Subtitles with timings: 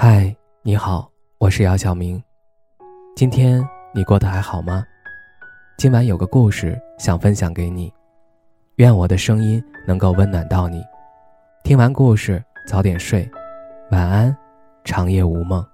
[0.00, 0.32] 嗨，
[0.62, 2.22] 你好，我是姚晓明。
[3.16, 4.84] 今天你过得还好吗？
[5.76, 7.92] 今晚有个故事想分享给你，
[8.76, 10.84] 愿我的声音能够温暖到你。
[11.64, 13.28] 听完故事早点睡，
[13.90, 14.36] 晚安，
[14.84, 15.66] 长夜无梦。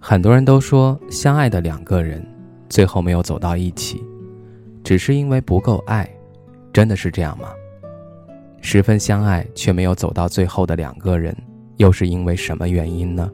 [0.00, 2.26] 很多人都说，相爱的两个人
[2.70, 4.02] 最后没有走到一起。
[4.84, 6.08] 只是因为不够爱，
[6.70, 7.48] 真的是这样吗？
[8.60, 11.34] 十分相爱却没有走到最后的两个人，
[11.78, 13.30] 又是因为什么原因呢？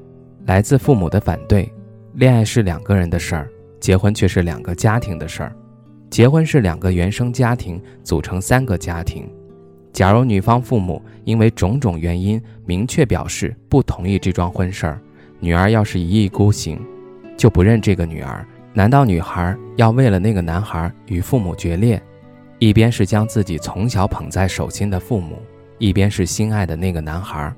[0.46, 1.70] 来自父母的反对。
[2.14, 3.50] 恋爱是两个人的事儿，
[3.80, 5.52] 结婚却是两个家庭的事儿。
[6.08, 9.28] 结婚是两个原生家庭组成三个家庭。
[9.92, 15.00] 假如女方父母因为种种原因明确表示不同意这桩婚事儿，
[15.41, 16.80] 女儿要是一意孤行，
[17.36, 18.46] 就不认这个女儿。
[18.73, 22.00] 难道女孩要为了那个男孩与父母决裂？
[22.61, 25.42] 一边是将自己从小捧在手心的父母，
[25.78, 27.53] 一边是心爱的那个男孩，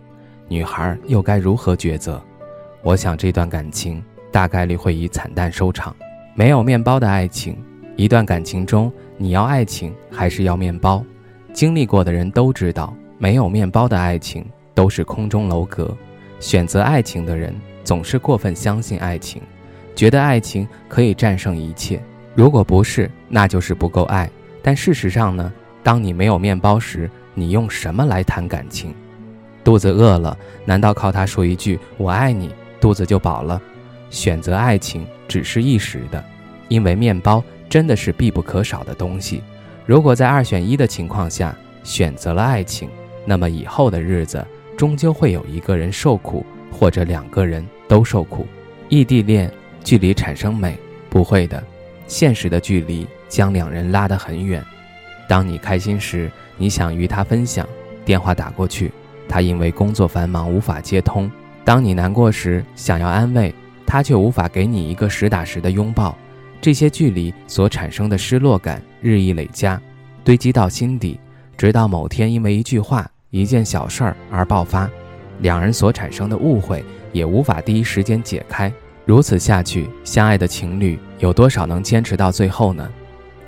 [0.48, 2.22] 女孩又该如何抉择？
[2.82, 5.94] 我想这段感情大概率会以惨淡收场。
[6.34, 7.62] 没有面包的爱情，
[7.94, 11.04] 一段感情中你要爱情还是要面包？
[11.52, 15.94] 经历过的人都知道，没有面包的爱情都是空中楼阁。
[16.40, 19.42] 选择爱情的人总是过分相信爱情。
[19.94, 22.02] 觉得爱情可以战胜一切，
[22.34, 24.30] 如果不是，那就是不够爱。
[24.62, 25.52] 但事实上呢？
[25.82, 28.94] 当你没有面包时，你用什么来谈感情？
[29.64, 33.60] 肚子饿了，难道靠他说一句“我爱你”，肚子就饱了？
[34.08, 36.24] 选择爱情只是一时的，
[36.68, 39.42] 因为面包真的是必不可少的东西。
[39.84, 42.88] 如果在二选一的情况下选择了爱情，
[43.26, 48.46] 那么以后的日子终究会有一个人受苦，或者两个人都受苦。
[48.88, 49.52] 异地恋。
[49.84, 50.78] 距离产生美，
[51.10, 51.62] 不会的，
[52.06, 54.64] 现实的距离将两人拉得很远。
[55.28, 57.66] 当你开心时，你想与他分享，
[58.04, 58.92] 电话打过去，
[59.28, 61.28] 他因为工作繁忙无法接通；
[61.64, 63.54] 当你难过时，想要安慰，
[63.86, 66.16] 他却无法给你一个实打实的拥抱。
[66.60, 69.80] 这些距离所产生的失落感日益累加，
[70.22, 71.18] 堆积到心底，
[71.56, 74.88] 直到某天因为一句话、一件小事儿而爆发，
[75.40, 78.72] 两人所产生的误会也无法第一时间解开。
[79.12, 82.88] 如此下去，相爱的情侣有多少能坚持到最后呢？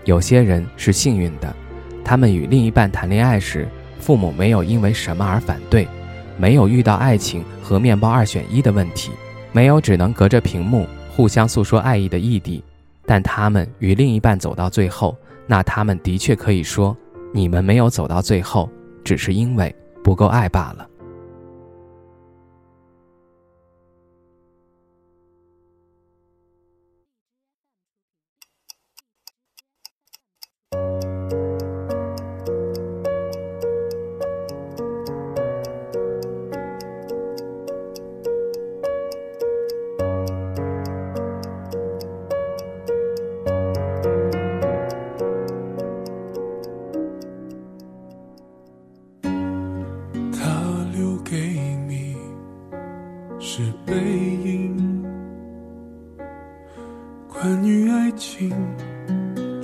[0.05, 1.57] 有些人是幸运的，
[2.05, 3.67] 他们与另一半谈恋爱时，
[3.99, 5.89] 父母没有因为什么而反对，
[6.37, 9.11] 没有遇到爱情和面包二选一的问题，
[9.53, 10.87] 没有只能隔着屏幕
[11.17, 12.63] 互相诉说爱意的异地。
[13.07, 15.17] 但他们与另一半走到最后，
[15.47, 16.95] 那他们的确可以说，
[17.33, 18.69] 你们没有走到最后，
[19.03, 20.87] 只是因为不够爱罢了。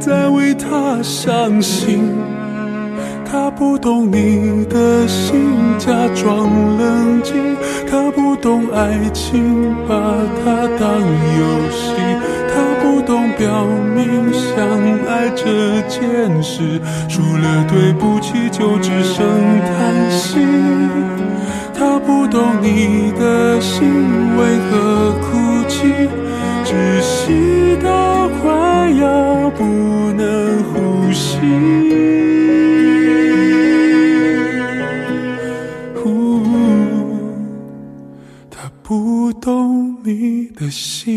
[0.00, 2.10] 再为他伤心。
[3.24, 7.34] 他不懂你的心，假装冷静；
[7.90, 9.94] 他不懂爱情，把
[10.44, 11.00] 它当
[11.40, 11.96] 游戏；
[12.52, 14.52] 他不懂表明相
[15.08, 16.78] 爱这件事，
[17.08, 19.24] 除了对不起就只剩
[19.64, 20.38] 叹息。
[21.74, 23.82] 他不懂你的心
[24.36, 24.72] 为何
[41.04, 41.10] 他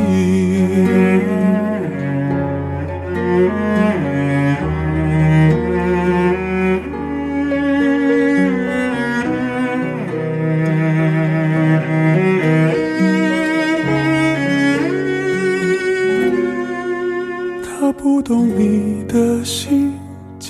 [17.92, 19.94] 不懂你的心，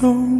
[0.00, 0.39] 懂你的心。